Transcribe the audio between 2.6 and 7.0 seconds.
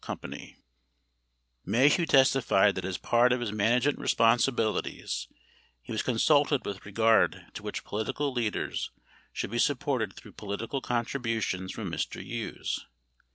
that as part of his management responsibilities, he was consulted with